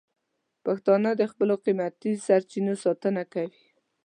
پښتانه 0.65 1.09
د 1.15 1.21
خپلو 1.31 1.55
قیمتي 1.65 2.11
سرچینو 2.25 2.73
ساتنه 2.83 3.23
کوي. 3.33 3.59